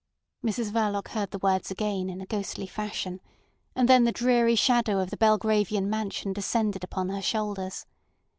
[0.43, 3.21] Mrs Verloc heard the words again in a ghostly fashion,
[3.75, 7.85] and then the dreary shadow of the Belgravian mansion descended upon her shoulders.